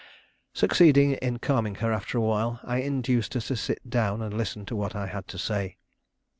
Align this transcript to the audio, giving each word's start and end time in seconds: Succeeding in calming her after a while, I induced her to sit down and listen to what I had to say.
Succeeding 0.55 1.11
in 1.11 1.37
calming 1.37 1.75
her 1.75 1.93
after 1.93 2.17
a 2.17 2.21
while, 2.21 2.59
I 2.63 2.77
induced 2.79 3.35
her 3.35 3.39
to 3.41 3.55
sit 3.55 3.87
down 3.87 4.23
and 4.23 4.35
listen 4.35 4.65
to 4.65 4.75
what 4.75 4.95
I 4.95 5.05
had 5.05 5.27
to 5.27 5.37
say. 5.37 5.77